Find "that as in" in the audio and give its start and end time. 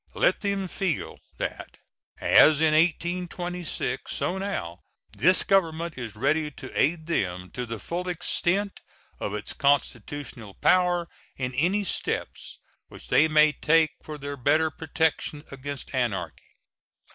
1.37-2.73